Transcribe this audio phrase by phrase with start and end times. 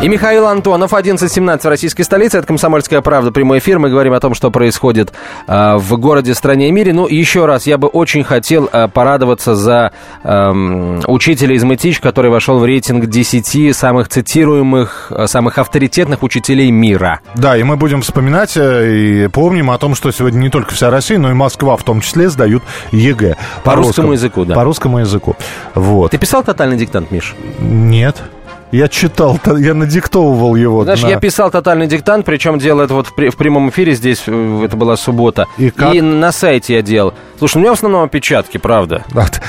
[0.00, 2.38] И Михаил Антонов, 11.17 в российской столице.
[2.38, 3.80] Это «Комсомольская правда», прямой эфир.
[3.80, 5.12] Мы говорим о том, что происходит
[5.48, 6.92] э, в городе, стране и мире.
[6.92, 9.90] Ну, еще раз, я бы очень хотел э, порадоваться за
[10.22, 16.70] э, учителя из Мытищ, который вошел в рейтинг 10 самых цитируемых, э, самых авторитетных учителей
[16.70, 17.18] мира.
[17.34, 20.90] Да, и мы будем вспоминать э, и помним о том, что сегодня не только вся
[20.90, 23.36] Россия, но и Москва в том числе сдают ЕГЭ.
[23.64, 24.54] По, по русскому языку, да.
[24.54, 25.34] По русскому языку.
[25.74, 26.12] Вот.
[26.12, 27.34] Ты писал тотальный диктант, Миш?
[27.58, 28.22] Нет.
[28.70, 30.84] Я читал, я надиктовывал его.
[30.84, 31.08] Знаешь, на...
[31.08, 34.76] я писал тотальный диктант, причем делал это вот в, в прямом эфире здесь, э, это
[34.76, 35.46] была суббота.
[35.56, 35.94] И, как?
[35.94, 37.14] и на сайте я делал.
[37.38, 39.04] Слушай, у меня в основном опечатки, правда.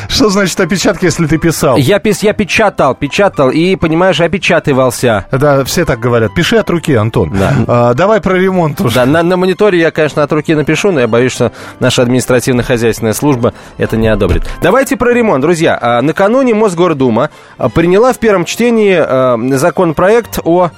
[0.07, 1.77] Что значит опечатки, если ты писал?
[1.77, 5.25] Я, пис, я печатал, печатал и, понимаешь, опечатывался.
[5.31, 6.33] Да, все так говорят.
[6.35, 7.31] Пиши от руки, Антон.
[7.31, 7.53] Да.
[7.67, 8.95] А, давай про ремонт уже.
[8.95, 13.13] Да, на, на мониторе я, конечно, от руки напишу, но я боюсь, что наша административно-хозяйственная
[13.13, 14.43] служба это не одобрит.
[14.61, 15.77] Давайте про ремонт, друзья.
[15.81, 20.69] А, накануне Мосгордума а, приняла в первом чтении законопроект о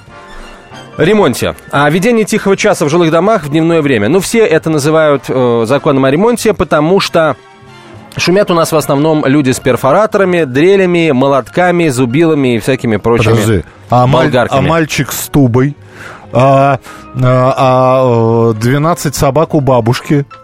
[0.98, 1.54] ремонте.
[1.70, 4.08] О ведении тихого часа в жилых домах в дневное время.
[4.08, 7.36] Ну, все это называют э, законом о ремонте, потому что
[8.16, 13.64] Шумят у нас в основном люди с перфораторами, дрелями, молотками, зубилами и всякими прочими Подожди,
[13.88, 15.74] а, маль, а мальчик с тубой,
[16.30, 16.78] а,
[17.22, 20.41] а, а 12 собак у бабушки– а,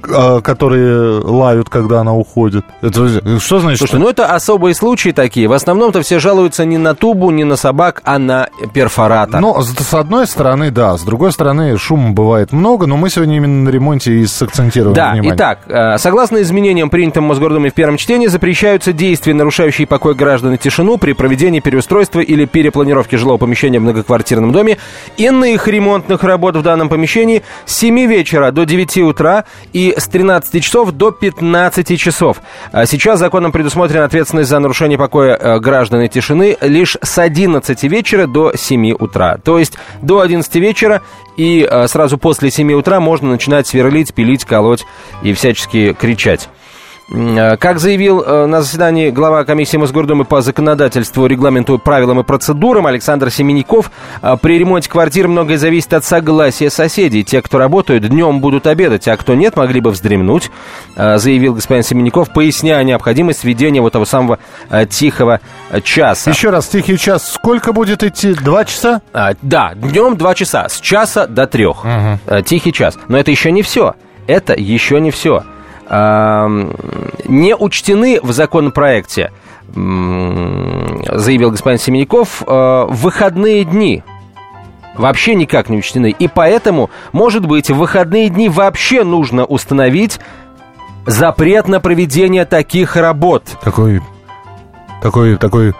[0.00, 2.64] которые лают, когда она уходит.
[2.82, 3.78] Это что значит?
[3.78, 5.48] Слушай, ну это особые случаи такие.
[5.48, 9.40] В основном-то все жалуются не на тубу, не на собак, а на перфоратор.
[9.40, 10.96] Ну, с одной стороны, да.
[10.96, 15.12] С другой стороны, шума бывает много, но мы сегодня именно на ремонте и сакцентируем да,
[15.12, 15.34] внимание.
[15.34, 20.58] итак, э, согласно изменениям, принятым Мосгордумой в первом чтении, запрещаются действия, нарушающие покой граждан и
[20.58, 24.78] тишину при проведении переустройства или перепланировки жилого помещения в многоквартирном доме,
[25.16, 30.62] иных ремонтных работ в данном помещении с 7 вечера до 9 утра и с 13
[30.62, 32.40] часов до 15 часов.
[32.72, 37.82] А сейчас законом предусмотрена ответственность за нарушение покоя э, граждан и тишины лишь с 11
[37.84, 39.38] вечера до 7 утра.
[39.38, 41.02] То есть до 11 вечера
[41.36, 44.84] и э, сразу после 7 утра можно начинать сверлить, пилить, колоть
[45.22, 46.48] и всячески кричать.
[47.10, 52.86] Э, как заявил э, на заседании глава комиссии Мосгордумы по законодательству, регламенту, правилам и процедурам
[52.86, 57.24] Александр Семеняков, э, при ремонте квартир многое зависит от согласия соседей.
[57.24, 60.50] Те, кто работают, днем будут обедать, а кто нет, могли бы вздремнуть,
[60.96, 64.38] заявил господин Семеняков, поясняя необходимость введения вот того самого
[64.88, 65.40] тихого
[65.82, 66.30] часа.
[66.30, 68.34] Еще раз, тихий час сколько будет идти?
[68.34, 69.00] Два часа?
[69.12, 71.84] А, да, днем два часа, с часа до трех.
[71.84, 72.42] Угу.
[72.42, 72.98] Тихий час.
[73.08, 73.94] Но это еще не все.
[74.26, 75.44] Это еще не все
[75.90, 79.32] не учтены в законопроекте,
[79.74, 84.02] заявил господин Семеняков, э, выходные дни
[84.96, 86.14] вообще никак не учтены.
[86.18, 90.20] И поэтому, может быть, в выходные дни вообще нужно установить
[91.06, 93.44] запрет на проведение таких работ.
[93.62, 94.02] Такой,
[95.02, 95.74] такой, такой...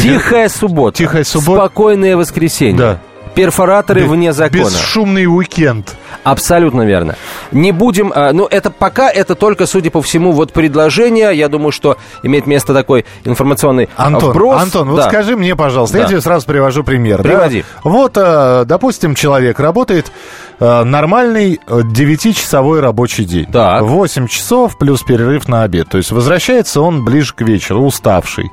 [0.00, 0.98] Тихая суббота.
[0.98, 1.66] Тихая суббота.
[1.66, 2.78] Спокойное воскресенье.
[2.78, 2.98] Да.
[3.34, 4.64] Перфораторы Б- вне закона.
[4.64, 5.96] Бесшумный уикенд.
[6.22, 7.16] Абсолютно верно.
[7.52, 11.34] Не будем, а, ну это пока это только, судя по всему, вот предложение.
[11.34, 14.62] Я думаю, что имеет место такой информационный Антон, вброс.
[14.62, 14.92] Антон, да.
[14.94, 16.02] вот скажи мне, пожалуйста, да.
[16.02, 17.22] я тебе сразу привожу пример.
[17.22, 17.62] Приводи.
[17.62, 17.90] Да?
[17.90, 20.12] Вот, а, допустим, человек работает
[20.60, 23.46] нормальный 9-часовой рабочий день.
[23.46, 23.82] Так.
[23.82, 25.88] 8 часов плюс перерыв на обед.
[25.88, 28.50] То есть возвращается он ближе к вечеру, уставший.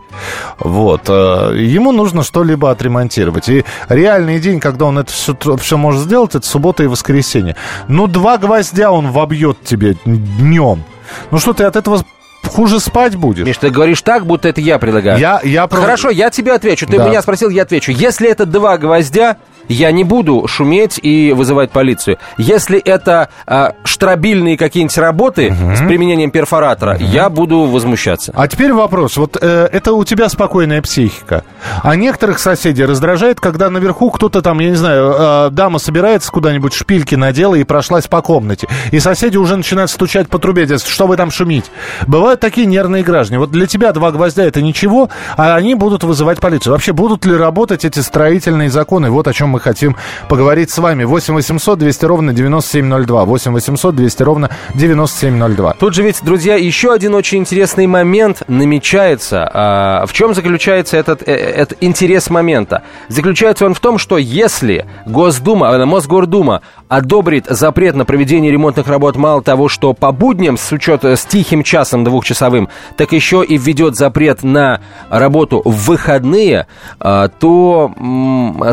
[0.59, 1.09] Вот.
[1.09, 3.49] Ему нужно что-либо отремонтировать.
[3.49, 7.55] И реальный день, когда он это все, все может сделать, это суббота и воскресенье.
[7.87, 10.83] Ну, два гвоздя он вобьет тебе днем.
[11.31, 12.03] Ну что, ты от этого
[12.45, 13.45] хуже спать будешь.
[13.45, 15.19] Миш, ты говоришь так, будто это я предлагаю.
[15.19, 15.67] Я, я...
[15.67, 16.87] Хорошо, я тебе отвечу.
[16.87, 17.07] Ты да.
[17.07, 17.91] меня спросил, я отвечу.
[17.91, 22.17] Если это два гвоздя, я не буду шуметь и вызывать полицию.
[22.37, 25.75] Если это э, штробильные какие-нибудь работы угу.
[25.75, 27.03] с применением перфоратора, угу.
[27.03, 28.31] я буду возмущаться.
[28.35, 29.17] А теперь вопрос.
[29.17, 31.43] Вот э, это у тебя спокойная психика.
[31.83, 36.73] А некоторых соседей раздражает, когда наверху кто-то там, я не знаю, э, дама собирается куда-нибудь,
[36.73, 38.67] шпильки надела и прошлась по комнате.
[38.91, 41.65] И соседи уже начинают стучать по трубе, что вы там шумить.
[42.07, 43.39] Бывают такие нервные граждане.
[43.39, 46.73] Вот для тебя два гвоздя это ничего, а они будут вызывать полицию.
[46.73, 49.09] Вообще будут ли работать эти строительные законы?
[49.09, 49.95] Вот о чем мы мы хотим
[50.29, 51.03] поговорить с вами.
[51.03, 53.25] 8 800 200 ровно 9702.
[53.25, 55.73] 8 800 200 ровно 9702.
[55.79, 59.49] Тут же ведь, друзья, еще один очень интересный момент намечается.
[59.51, 62.83] А, в чем заключается этот, э, этот интерес момента?
[63.07, 69.15] Заключается он в том, что если Госдума, э, Мосгордума одобрит запрет на проведение ремонтных работ.
[69.15, 73.95] Мало того, что по будням с учетом с тихим часом двухчасовым, так еще и введет
[73.95, 76.67] запрет на работу в выходные,
[76.99, 77.91] а, то,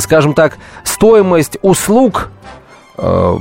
[0.00, 2.31] скажем так, стоимость услуг
[2.96, 3.37] э,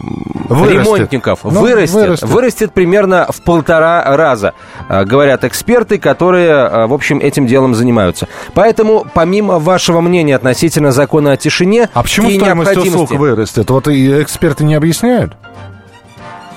[0.49, 2.29] ремонтников ну, вырастет, вырастет.
[2.29, 4.53] Вырастет примерно в полтора раза,
[4.89, 8.27] э, говорят эксперты, которые, э, в общем, этим делом занимаются.
[8.53, 13.69] Поэтому, помимо вашего мнения относительно закона о тишине а почему и стоимость услуг вырастет?
[13.69, 15.33] Вот и эксперты не объясняют?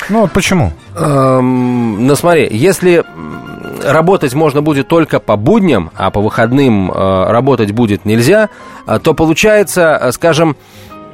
[0.08, 0.72] Ну вот почему?
[0.94, 3.04] Эм, ну смотри, если
[3.84, 8.48] работать можно будет только по будням, а по выходным э, работать будет нельзя,
[8.86, 10.56] э, то получается, скажем,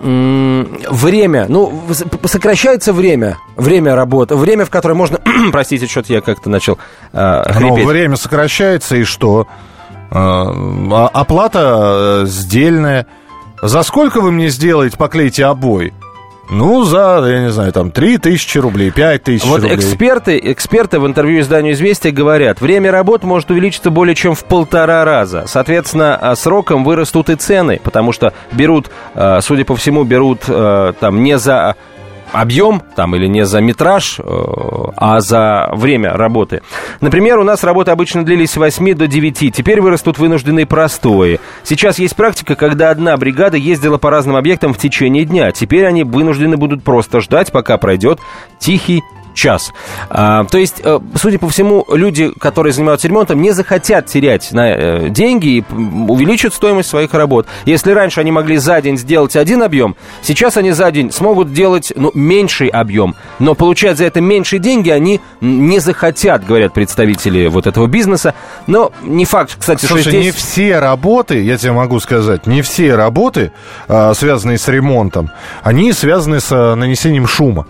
[0.02, 1.82] время, ну,
[2.24, 5.20] сокращается время, время работы, время, в которое можно,
[5.52, 6.78] простите, что-то я как-то начал
[7.12, 7.84] э, хрипеть.
[7.84, 9.46] Ну, время сокращается, и что?
[10.10, 13.06] Э, оплата сдельная.
[13.62, 15.92] За сколько вы мне сделаете, поклейте обои?
[16.50, 19.76] Ну, за, я не знаю, там, 3 тысячи рублей, 5 тысяч вот рублей.
[19.76, 25.04] Эксперты, эксперты в интервью изданию «Известия» говорят, время работы может увеличиться более чем в полтора
[25.04, 25.44] раза.
[25.46, 30.92] Соответственно, а сроком вырастут и цены, потому что берут, а, судя по всему, берут а,
[30.94, 31.76] там не за
[32.32, 34.22] объем там или не за метраж, э,
[34.96, 36.62] а за время работы.
[37.00, 41.40] Например, у нас работы обычно длились с 8 до 9, теперь вырастут вынужденные простои.
[41.62, 45.52] Сейчас есть практика, когда одна бригада ездила по разным объектам в течение дня.
[45.52, 48.18] Теперь они вынуждены будут просто ждать, пока пройдет
[48.58, 49.02] тихий
[49.34, 49.72] час.
[50.10, 54.72] А, то есть, э, судя по всему, люди, которые занимаются ремонтом, не захотят терять на
[54.72, 57.46] э, деньги и увеличат стоимость своих работ.
[57.64, 61.92] Если раньше они могли за день сделать один объем, сейчас они за день смогут делать
[61.96, 63.14] ну, меньший объем.
[63.38, 68.34] Но получать за это меньшие деньги они не захотят, говорят представители вот этого бизнеса.
[68.66, 70.24] Но не факт, кстати, Слушай, что здесь...
[70.24, 73.52] не все работы, я тебе могу сказать, не все работы,
[73.88, 75.30] а, связанные с ремонтом,
[75.62, 77.66] они связаны с а, нанесением шума.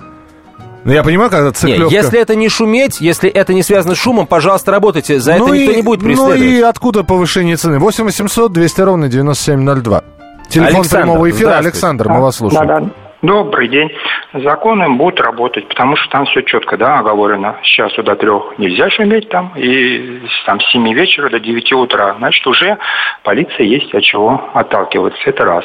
[0.85, 1.85] Ну, я понимаю, когда цыпленка...
[1.85, 5.19] Нет, если это не шуметь, если это не связано с шумом, пожалуйста, работайте.
[5.21, 6.41] За ну это и, никто не будет преследовать.
[6.41, 7.79] Ну и откуда повышение цены?
[7.79, 10.03] 8 800 200 ровно 9702.
[10.49, 11.59] Телефон Александр, прямого эфира.
[11.59, 12.67] Александр, мы вас слушаем.
[12.67, 12.91] Да, да.
[13.23, 13.89] Добрый день.
[14.35, 17.57] Законы будут работать, потому что там все четко, да, оговорено.
[17.63, 22.17] С часу до трех нельзя шуметь там, и там с 7 вечера до 9 утра.
[22.19, 22.79] Значит, уже
[23.23, 25.21] полиция есть от чего отталкиваться.
[25.25, 25.65] Это раз.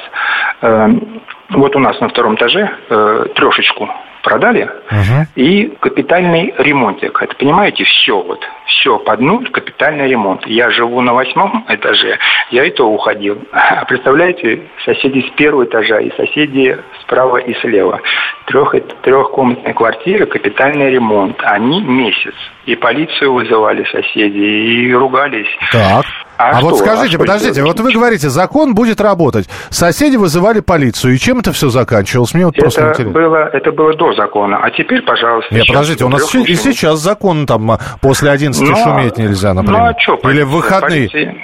[0.61, 3.89] Эм, вот у нас на втором этаже э, трешечку
[4.27, 5.25] продали, угу.
[5.35, 7.21] и капитальный ремонтик.
[7.21, 10.45] Это, понимаете, все вот, все под нуль, капитальный ремонт.
[10.45, 12.19] Я живу на восьмом этаже,
[12.51, 13.41] я и то уходил.
[13.51, 18.01] А представляете, соседи с первого этажа и соседи справа и слева.
[18.45, 21.37] Трех, трехкомнатная квартира, капитальный ремонт.
[21.43, 22.35] Они месяц.
[22.65, 25.47] И полицию вызывали соседи, и ругались.
[25.71, 26.05] Так.
[26.37, 29.49] А, а вот скажите, а подождите, вот вы говорите, закон будет работать.
[29.69, 32.33] Соседи вызывали полицию, и чем это все заканчивалось?
[32.33, 33.11] Мне вот это просто интересно.
[33.11, 35.53] Было, это было до закона, а теперь, пожалуйста...
[35.53, 39.81] Нет, подождите, у нас и сейчас закон там а, после 11 но, шуметь нельзя, например.
[39.81, 41.09] Ну а что, Или в выходные...
[41.09, 41.35] Полиция,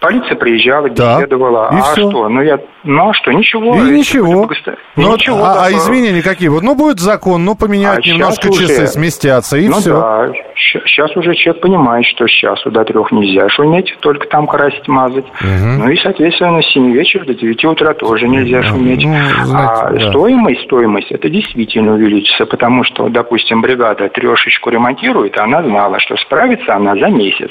[0.00, 1.68] полиция приезжала, беседовала.
[1.70, 1.76] Да.
[1.76, 2.10] И а все.
[2.10, 2.28] что?
[2.28, 3.74] Ну, я ну а что, ничего.
[3.76, 4.48] И ничего.
[4.96, 6.48] Ну, ничего а, а изменения какие?
[6.48, 8.86] Вот, ну, будет закон, ну, поменять а немножко часы, уже...
[8.86, 9.92] сместятся, и ну, все.
[9.92, 14.86] да, сейчас уже человек понимает, что с часу до трех нельзя шуметь, только там красить,
[14.88, 15.26] мазать.
[15.26, 15.82] Угу.
[15.82, 19.04] Ну и, соответственно, с 7 вечера до 9 утра тоже нельзя шуметь.
[19.04, 19.12] Ну,
[19.44, 20.10] знаете, а да.
[20.10, 26.16] стоимость, стоимость, это действительно увеличится, потому что, допустим, бригада трешечку ремонтирует, а она знала, что
[26.16, 27.50] справится она за месяц.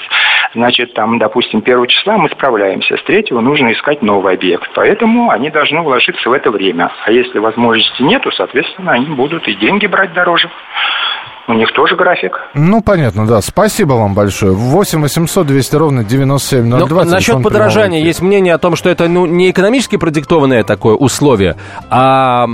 [0.54, 4.70] Значит, там, допустим, первого числа мы справляемся, с третьего нужно искать новый объект.
[4.74, 6.92] Поэтому они должны вложиться в это время.
[7.06, 10.50] А если возможности нету, соответственно, они будут и деньги брать дороже.
[11.50, 12.38] У них тоже график.
[12.56, 13.42] Ну, понятно, да.
[13.42, 14.52] Спасибо вам большое.
[14.52, 17.04] 8 800 200 ровно 9702.
[17.06, 21.56] Ну, насчет подорожания есть мнение о том, что это ну, не экономически продиктованное такое условие,
[21.90, 22.48] а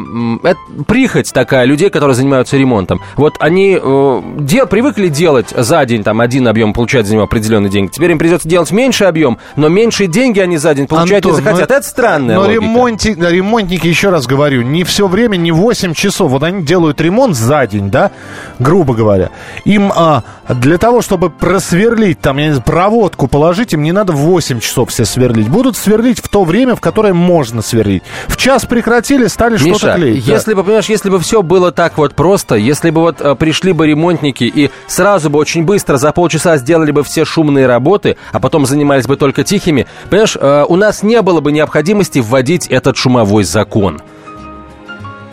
[0.43, 3.01] это прихоть такая людей, которые занимаются ремонтом.
[3.15, 7.71] Вот они э, дел, привыкли делать за день там один объем, получать за него определенный
[7.71, 7.89] деньги.
[7.89, 11.38] Теперь им придется делать меньше объем, но меньшие деньги они за день получать Антон, не
[11.38, 11.69] захотят.
[11.69, 16.29] Но, это странная Но ремонти, ремонтники, еще раз говорю, не все время, не 8 часов.
[16.29, 18.12] Вот они делают ремонт за день, да,
[18.59, 19.29] грубо грубо говоря.
[19.65, 24.13] Им а, для того, чтобы просверлить, там, я не знаю, проводку положить, им не надо
[24.13, 25.47] 8 часов все сверлить.
[25.49, 28.03] Будут сверлить в то время, в которое можно сверлить.
[28.27, 30.25] В час прекратили, стали что-то клеить.
[30.27, 30.57] если да.
[30.57, 33.87] бы, понимаешь, если бы все было так вот просто, если бы вот а, пришли бы
[33.87, 38.65] ремонтники и сразу бы очень быстро за полчаса сделали бы все шумные работы, а потом
[38.65, 43.43] занимались бы только тихими, понимаешь, а, у нас не было бы необходимости вводить этот шумовой
[43.43, 44.01] закон.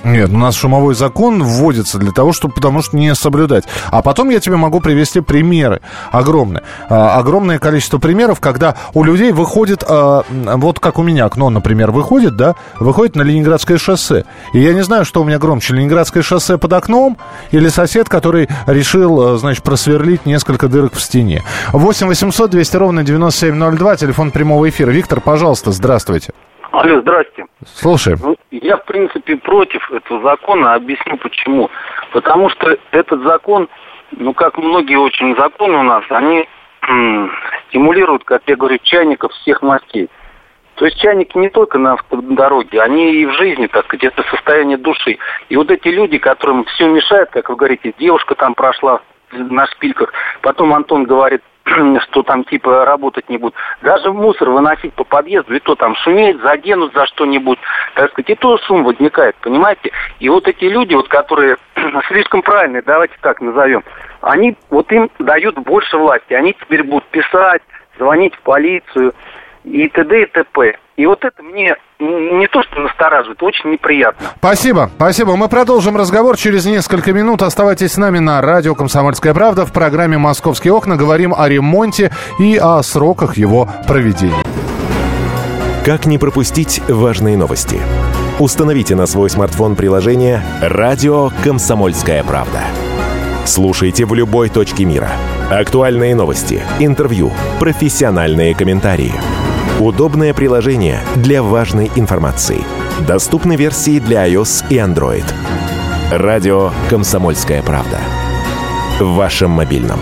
[0.03, 3.65] Нет, у нас шумовой закон вводится для того, чтобы, потому что не соблюдать.
[3.91, 5.81] А потом я тебе могу привести примеры
[6.11, 6.63] огромные.
[6.89, 11.91] А, огромное количество примеров, когда у людей выходит, а, вот как у меня окно, например,
[11.91, 14.25] выходит, да, выходит на Ленинградское шоссе.
[14.55, 17.19] И я не знаю, что у меня громче, Ленинградское шоссе под окном
[17.51, 21.43] или сосед, который решил, а, значит, просверлить несколько дырок в стене.
[21.73, 24.91] 8 800 200 ровно 9702, телефон прямого эфира.
[24.91, 26.33] Виктор, пожалуйста, здравствуйте.
[26.73, 27.47] Алло, здрасте.
[27.65, 28.15] Слушай.
[28.21, 30.75] Ну, я, в принципе, против этого закона.
[30.75, 31.71] Объясню почему.
[32.13, 33.69] Потому что этот закон,
[34.13, 36.49] ну, как многие очень законы у нас, они
[37.69, 40.09] стимулируют, как я говорю, чайников всех мастей.
[40.77, 44.79] То есть чайники не только на автодороге, они и в жизни, так сказать, это состояние
[44.79, 45.19] души.
[45.49, 49.01] И вот эти люди, которым все мешает, как вы говорите, девушка там прошла
[49.33, 51.43] на шпильках, потом Антон говорит,
[52.03, 53.55] что там типа работать не будут.
[53.83, 57.59] Даже мусор выносить по подъезду, и то там шуметь, заденут за что-нибудь,
[57.95, 59.91] так сказать, и то шум возникает, понимаете?
[60.19, 61.57] И вот эти люди, вот, которые
[62.09, 63.85] слишком правильные, давайте так назовем,
[64.21, 67.63] они, вот им дают больше власти, они теперь будут писать,
[67.99, 69.15] звонить в полицию
[69.65, 70.23] и т.д.
[70.23, 70.77] и т.п.
[70.97, 74.29] И вот это мне не то, что настораживает, очень неприятно.
[74.37, 75.35] Спасибо, спасибо.
[75.37, 77.41] Мы продолжим разговор через несколько минут.
[77.41, 79.65] Оставайтесь с нами на радио «Комсомольская правда».
[79.65, 84.43] В программе «Московские окна» говорим о ремонте и о сроках его проведения.
[85.87, 87.81] Как не пропустить важные новости?
[88.39, 92.61] Установите на свой смартфон приложение «Радио Комсомольская правда».
[93.47, 95.11] Слушайте в любой точке мира.
[95.51, 99.15] Актуальные новости, интервью, профессиональные комментарии–
[99.81, 102.63] Удобное приложение для важной информации.
[103.09, 105.25] Доступны версии для iOS и Android.
[106.11, 107.99] Радио «Комсомольская правда».
[109.01, 109.99] В вашем мобильном.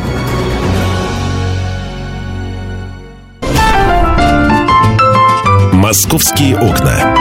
[5.73, 7.15] «Московские окна».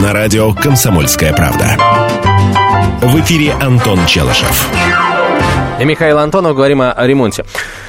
[0.00, 1.76] На радио «Комсомольская правда».
[3.00, 4.68] В эфире Антон Челышев.
[5.78, 7.44] И Михаил Антонов, говорим о, о ремонте.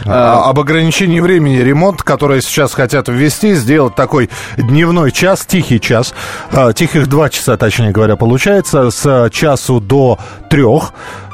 [0.05, 6.13] А, об ограничении времени ремонт, которое сейчас хотят ввести, сделать такой дневной час, тихий час,
[6.51, 10.91] а, тихих два часа, точнее говоря, получается, с часу до трех.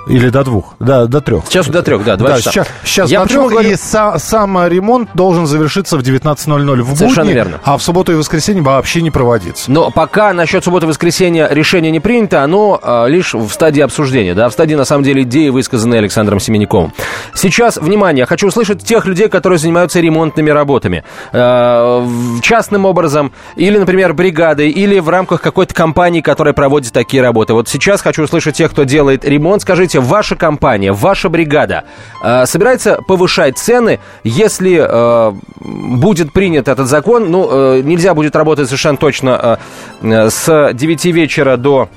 [0.07, 1.45] Или до двух, да, до трех.
[1.47, 2.51] Сейчас до трех, да, два да, часа.
[2.51, 3.69] Сейчас, сейчас Я до трех, говорю...
[3.69, 7.59] и са, сам ремонт должен завершиться в 19.00 в Совершенно будни, верно.
[7.63, 9.71] а в субботу и воскресенье вообще не проводиться.
[9.71, 14.53] Но пока насчет субботы-воскресенья решение не принято, оно э, лишь в стадии обсуждения, да, в
[14.53, 16.93] стадии, на самом деле, идеи, высказанные Александром Семеняковым.
[17.33, 21.03] Сейчас, внимание, хочу услышать тех людей, которые занимаются ремонтными работами.
[21.31, 22.05] Э,
[22.41, 27.53] частным образом, или, например, бригадой, или в рамках какой-то компании, которая проводит такие работы.
[27.53, 29.61] Вот сейчас хочу услышать тех, кто делает ремонт.
[29.61, 31.83] Скажите, ваша компания, ваша бригада
[32.23, 37.31] э, собирается повышать цены, если э, будет принят этот закон?
[37.31, 39.59] Ну, э, нельзя будет работать совершенно точно
[40.01, 41.89] э, с 9 вечера до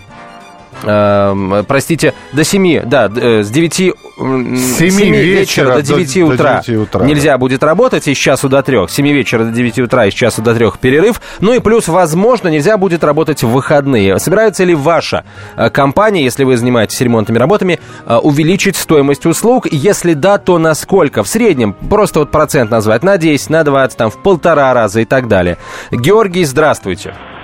[0.82, 6.34] э, простите, до 7, да, э, с 9, С 7 вечера до 9 до- до
[6.34, 9.50] утра, 9 утра, нельзя будет работать, и с часу до 3, с 7 вечера до
[9.50, 13.42] 9 утра, и с часу до 3 перерыв, ну и плюс, возможно, нельзя будет работать
[13.42, 14.18] в выходные.
[14.18, 15.24] Собирается ли ваша
[15.56, 19.66] э, компания, если вы занимаетесь ремонтными работами, э, увеличить стоимость услуг?
[19.70, 21.22] Если да, то на сколько?
[21.22, 25.04] В среднем, просто вот процент назвать, на 10, на 20, там, в полтора раза и
[25.04, 25.58] так далее.
[25.90, 26.66] Георгий, здравствуйте.
[26.76, 27.35] Здравствуйте.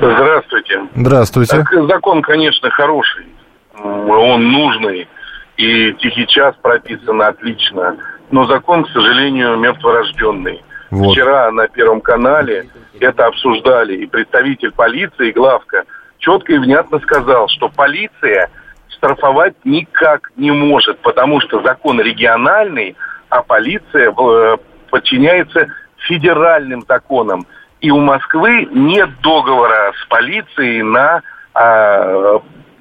[0.00, 0.82] Здравствуйте.
[1.56, 3.26] Так, закон, конечно, хороший.
[3.82, 5.08] Он нужный.
[5.56, 7.96] И тихий час прописан отлично.
[8.30, 10.62] Но закон, к сожалению, мертворожденный.
[10.90, 11.12] Вот.
[11.12, 12.66] Вчера на Первом канале
[12.98, 13.96] это обсуждали.
[13.96, 15.84] И представитель полиции, главка,
[16.18, 18.50] четко и внятно сказал, что полиция
[18.88, 22.96] штрафовать никак не может, потому что закон региональный,
[23.28, 24.56] а полиция э,
[24.90, 27.46] подчиняется федеральным законам.
[27.80, 31.22] И у Москвы нет договора с полицией на
[31.54, 32.40] а,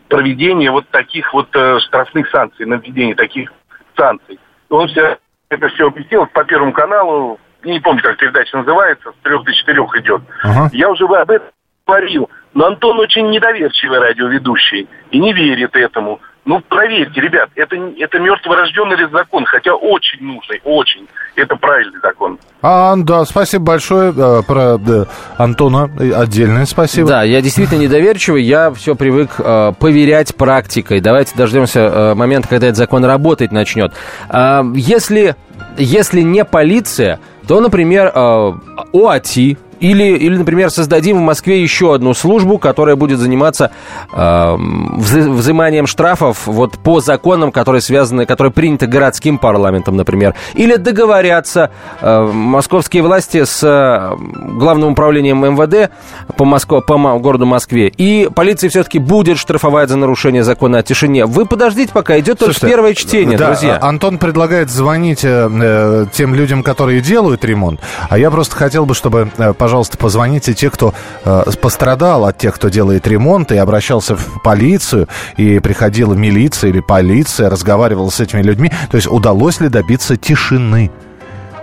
[0.10, 3.52] проведение вот таких вот э, штрафных санкций, на введение таких
[3.96, 4.40] санкций.
[4.70, 5.18] Он все,
[5.50, 9.96] это все объяснил по Первому каналу, не помню, как передача называется, с трех до четырех
[9.98, 10.22] идет.
[10.44, 10.70] Ага.
[10.74, 11.48] Я уже об этом
[11.86, 16.20] говорил, но Антон очень недоверчивый радиоведущий и не верит этому.
[16.46, 21.08] Ну, проверьте, ребят, это, это мертворожденный закон, хотя очень нужный, очень.
[21.36, 22.40] Это правильный закон.
[22.62, 24.12] А, да, спасибо большое.
[24.16, 25.06] э, Про да,
[25.38, 27.08] Антона э, отдельное спасибо.
[27.08, 31.02] Да, я действительно недоверчивый, я все привык э, поверять практикой.
[31.02, 33.94] Давайте дождемся э, момента, когда этот закон работать начнет.
[34.30, 35.36] А, если,
[35.78, 38.54] если не полиция, то, например, э,
[38.94, 43.72] ОАТИ, или, или, например, создадим в Москве еще одну службу, которая будет заниматься
[44.12, 50.36] э, взы- взиманием штрафов вот по законам, которые связаны, которые приняты городским парламентом, например.
[50.54, 51.72] Или договорятся
[52.02, 54.16] э, московские власти с э,
[54.58, 55.92] главным управлением МВД
[56.38, 57.88] по, Москве, по городу Москве.
[57.88, 61.26] И полиция все-таки будет штрафовать за нарушение закона о тишине.
[61.26, 63.78] Вы подождите, пока идет только Слушайте, первое чтение, да, друзья.
[63.82, 67.80] а- Антон предлагает звонить э, э, тем людям, которые делают ремонт.
[68.10, 72.56] А я просто хотел бы, чтобы, э, пожалуйста, позвоните те, кто э, пострадал от тех,
[72.56, 75.08] кто делает ремонт, и обращался в полицию,
[75.38, 78.72] и приходила милиция или полиция, разговаривала с этими людьми.
[78.90, 80.90] То есть удалось ли добиться тишины?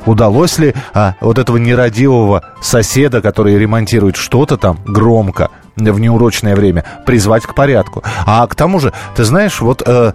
[0.05, 6.85] удалось ли а, вот этого нерадивого соседа, который ремонтирует что-то там громко в неурочное время,
[7.05, 8.05] призвать к порядку.
[8.25, 10.13] А к тому же, ты знаешь, вот, э,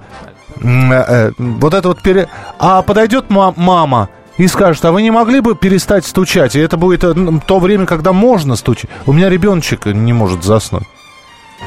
[0.64, 2.02] э, вот это вот...
[2.02, 2.30] Пере...
[2.58, 4.08] А подойдет мама
[4.42, 6.56] и скажет, а вы не могли бы перестать стучать?
[6.56, 7.14] И это будет э,
[7.46, 8.90] то время, когда можно стучать.
[9.06, 10.86] У меня ребеночек не может заснуть.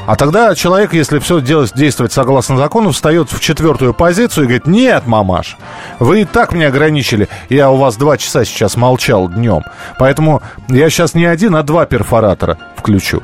[0.05, 4.67] А тогда человек, если все делать, действовать согласно закону, встает в четвертую позицию и говорит,
[4.67, 5.55] нет, мамаш,
[5.99, 7.29] вы и так меня ограничили.
[7.47, 9.61] Я у вас два часа сейчас молчал днем.
[9.97, 13.23] Поэтому я сейчас не один, а два перфоратора включу.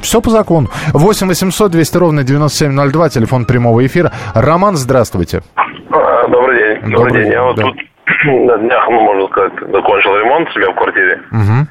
[0.00, 0.70] Все по закону.
[0.92, 4.10] 8 800 200 ровно 9702, телефон прямого эфира.
[4.34, 5.44] Роман, здравствуйте.
[5.54, 6.90] А, добрый день.
[6.90, 7.32] Добрый, Добрый день.
[7.32, 7.91] Я вот тут
[8.24, 11.20] на днях, ну, можно сказать, закончил ремонт себя в квартире.
[11.30, 11.66] Угу.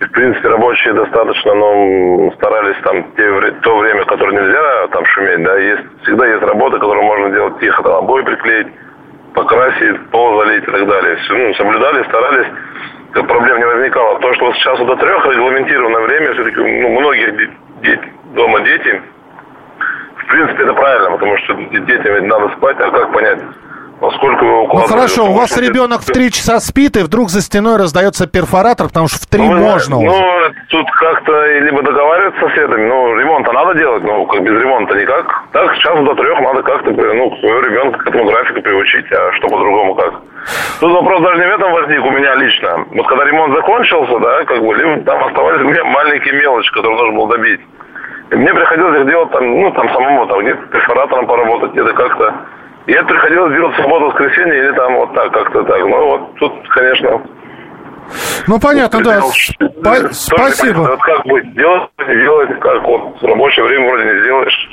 [0.00, 5.42] И, в принципе, рабочие достаточно, но старались там те, то время, которое нельзя там шуметь,
[5.42, 8.68] да, есть, всегда есть работа, которую можно делать тихо, там обои приклеить,
[9.34, 11.16] покрасить, пол залить и так далее.
[11.16, 12.46] Все, ну, соблюдали, старались,
[13.12, 14.20] проблем не возникало.
[14.20, 17.36] То, что вот сейчас до трех регламентированное время, все-таки ну, многих
[17.82, 18.00] де-
[18.34, 19.02] дома дети,
[20.16, 23.40] в принципе, это правильно, потому что детям ведь надо спать, а как понять,
[24.00, 27.78] Поскольку вы Ну хорошо, у вас ребенок в три часа спит, и вдруг за стеной
[27.78, 30.16] раздается перфоратор, потому что в три ну, можно ну, уже.
[30.16, 34.94] Ну, тут как-то либо договариваться с соседями, ну, ремонт-то надо делать, ну, как без ремонта
[34.94, 35.26] никак.
[35.52, 39.48] Так, сейчас до трех надо как-то, ну, своего ребенка к этому графику приучить, а что
[39.48, 40.14] по-другому как?
[40.78, 42.86] Тут вопрос даже не в этом возник у меня лично.
[42.92, 47.36] Вот когда ремонт закончился, да, как бы, либо там оставались маленькие мелочи, которые нужно было
[47.36, 47.60] добить.
[48.30, 52.34] И мне приходилось их делать там, ну, там самому, там, где-то перфоратором поработать, где-то как-то
[52.92, 55.80] это приходилось делать в субботу, воскресенье или там вот так, как-то так.
[55.80, 57.22] Ну, вот тут, конечно...
[58.46, 59.20] Ну, понятно, да.
[59.20, 60.78] Спа- спасибо.
[60.78, 64.70] Вот как быть, делать, не делать, как вот в рабочее время вроде не сделаешь.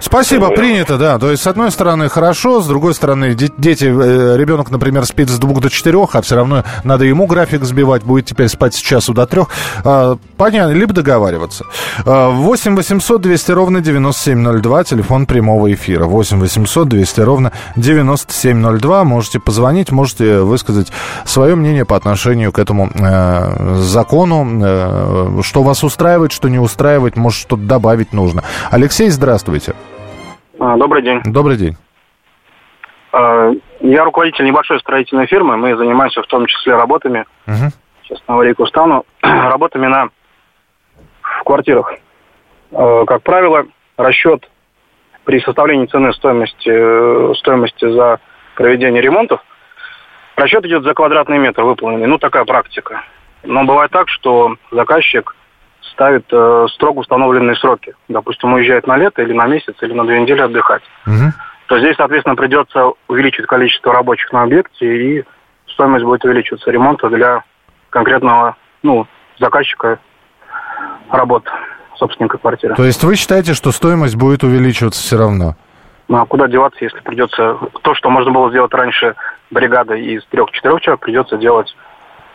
[0.00, 1.18] Спасибо, принято, да.
[1.18, 5.38] То есть, с одной стороны, хорошо, с другой стороны, дети, э, ребенок, например, спит с
[5.38, 9.14] двух до четырех, а все равно надо ему график сбивать, будет теперь спать с часу
[9.14, 9.48] до трех.
[9.84, 11.64] А, понятно, либо договариваться.
[12.04, 16.06] 8 800 200 ровно 9702, телефон прямого эфира.
[16.06, 19.04] 8 800 200 ровно 9702.
[19.04, 20.92] Можете позвонить, можете высказать
[21.24, 27.16] свое мнение по отношению к этому э, закону, э, что вас устраивает, что не устраивает,
[27.16, 28.44] может, что-то добавить нужно.
[28.70, 29.63] Алексей, здравствуйте.
[29.64, 29.74] Здравствуйте.
[30.58, 31.20] А, добрый день.
[31.24, 31.76] Добрый день.
[33.12, 33.50] А,
[33.80, 35.56] я руководитель небольшой строительной фирмы.
[35.56, 37.24] Мы занимаемся в том числе работами.
[37.46, 37.72] Угу.
[38.02, 39.04] Сейчас на аварийку стану.
[39.22, 40.08] работами на
[41.22, 41.94] в квартирах.
[42.72, 44.48] А, как правило, расчет
[45.24, 48.20] при составлении цены стоимости, э, стоимости за
[48.56, 49.40] проведение ремонтов,
[50.36, 52.06] расчет идет за квадратный метр выполненный.
[52.06, 53.02] Ну, такая практика.
[53.42, 55.34] Но бывает так, что заказчик
[55.92, 57.94] ставит э, строго установленные сроки.
[58.08, 60.82] Допустим, уезжает на лето или на месяц, или на две недели отдыхать.
[61.06, 61.32] Угу.
[61.66, 65.24] То здесь, соответственно, придется увеличить количество рабочих на объекте, и
[65.66, 67.42] стоимость будет увеличиваться ремонта для
[67.90, 69.06] конкретного ну,
[69.38, 69.98] заказчика
[71.10, 71.44] работ,
[71.96, 72.74] собственника квартиры.
[72.74, 75.56] То есть вы считаете, что стоимость будет увеличиваться все равно?
[76.08, 77.58] Ну, а куда деваться, если придется...
[77.82, 79.14] То, что можно было сделать раньше
[79.50, 81.74] бригадой из трех-четырех человек, придется делать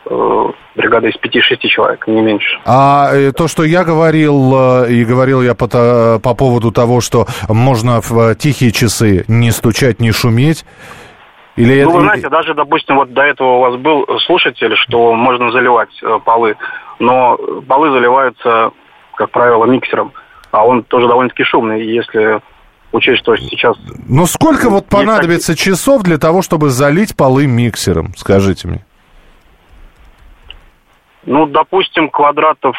[0.04, 2.58] бригада из 5-6 человек, не меньше.
[2.64, 5.68] А э, то, что я говорил, э, и говорил я по,
[6.18, 10.64] по поводу того, что можно в тихие часы не стучать, не шуметь,
[11.56, 11.98] или ну, это...
[11.98, 15.90] вы знаете, даже, допустим, вот до этого у вас был слушатель, что можно заливать
[16.24, 16.56] полы,
[16.98, 17.36] но
[17.68, 18.70] полы заливаются,
[19.16, 20.12] как правило, миксером,
[20.50, 22.40] а он тоже довольно-таки шумный, если
[22.92, 23.76] учесть, что сейчас...
[24.08, 25.74] Ну, сколько вот понадобится такие...
[25.74, 28.84] часов для того, чтобы залить полы миксером, скажите мне?
[31.24, 32.76] Ну, допустим, квадратов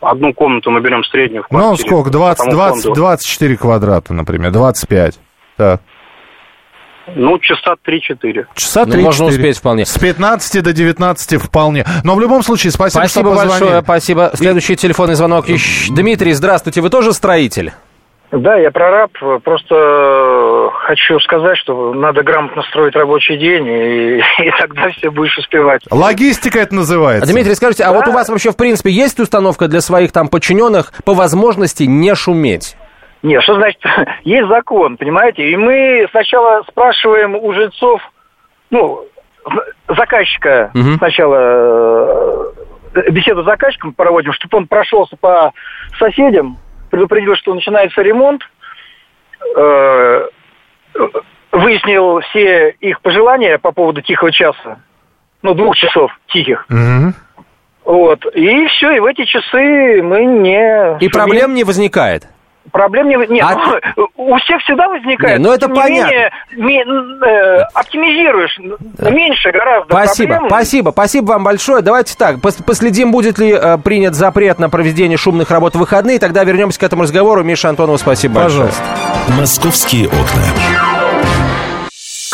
[0.00, 1.70] одну комнату мы берем среднюю в квартире.
[1.70, 2.10] Ну, сколько?
[2.10, 5.18] 20, 20, 24 квадрата, например, 25.
[5.56, 5.80] Так.
[7.14, 8.46] Ну, часа 3-4.
[8.54, 8.96] Часа 3-4.
[8.96, 9.86] Ну, можно успеть вполне.
[9.86, 11.86] С 15 до 19 вполне.
[12.04, 14.30] Но в любом случае, спасибо, спасибо что большое, спасибо.
[14.34, 15.46] Следующий телефонный звонок.
[15.90, 16.82] Дмитрий, здравствуйте.
[16.82, 17.72] Вы тоже строитель?
[18.30, 19.12] Да, я прораб.
[19.42, 19.74] Просто
[20.88, 25.82] хочу сказать, что надо грамотно строить рабочий день, и, и тогда все будешь успевать.
[25.90, 27.30] Логистика это называется.
[27.30, 27.90] Дмитрий, скажите, да.
[27.90, 31.82] а вот у вас вообще в принципе есть установка для своих там подчиненных по возможности
[31.82, 32.74] не шуметь?
[33.22, 33.82] Нет, что значит,
[34.24, 35.50] есть закон, понимаете?
[35.50, 38.00] И мы сначала спрашиваем у жильцов,
[38.70, 39.04] ну,
[39.88, 40.96] заказчика угу.
[40.96, 42.52] сначала
[42.94, 45.52] э, беседу с заказчиком проводим, чтобы он прошелся по
[45.98, 46.56] соседям,
[46.90, 48.40] предупредил, что начинается ремонт,
[49.54, 50.28] э,
[51.52, 54.78] выяснил все их пожелания по поводу тихого часа,
[55.42, 56.66] ну, двух часов тихих.
[56.68, 57.12] Угу.
[57.84, 58.24] Вот.
[58.34, 60.98] И все, и в эти часы мы не...
[61.00, 62.28] И проблем не возникает?
[62.70, 63.16] Проблем не...
[63.28, 63.80] Нет, а...
[63.96, 65.38] ну, у всех всегда возникает.
[65.38, 66.12] Не, ну это понятно.
[66.12, 68.58] Менее, ми, э, оптимизируешь.
[68.98, 69.10] Да.
[69.10, 70.50] Меньше гораздо Спасибо, проблем.
[70.50, 71.82] спасибо, спасибо вам большое.
[71.82, 76.18] Давайте так, последим, будет ли э, принят запрет на проведение шумных работ в выходные.
[76.18, 77.42] Тогда вернемся к этому разговору.
[77.42, 78.82] Миша Антонова, спасибо Пожалуйста.
[78.82, 79.40] большое.
[79.40, 80.77] Московские окна.